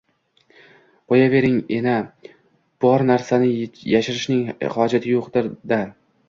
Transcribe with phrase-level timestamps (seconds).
[1.11, 1.93] —Qoʼyavering, ena…
[2.85, 3.51] bor narsani
[3.97, 4.43] yashirishning
[4.79, 5.81] hojati yoʼqdir-da…